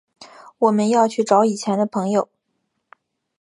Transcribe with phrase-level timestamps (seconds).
[0.57, 2.27] 我们要去找以前的朋友